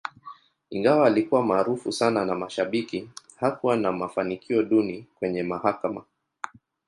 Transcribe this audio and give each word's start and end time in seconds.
Ingawa 0.69 1.07
alikuwa 1.07 1.43
maarufu 1.45 1.91
sana 1.91 2.25
na 2.25 2.35
mashabiki, 2.35 3.09
hakuwa 3.35 3.75
na 3.75 3.91
mafanikio 3.91 4.63
duni 4.63 5.05
kwenye 5.19 5.43
mahakama. 5.43 6.03